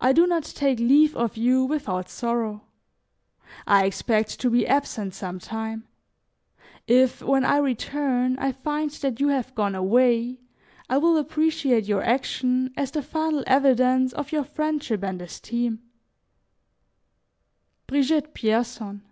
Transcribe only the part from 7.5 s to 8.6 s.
return, I